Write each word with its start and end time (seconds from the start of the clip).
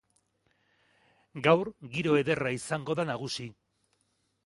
Gaur, 1.49 1.71
giro 1.99 2.19
ederra 2.25 2.57
izango 2.59 2.99
da 3.01 3.09
nagusi. 3.15 3.51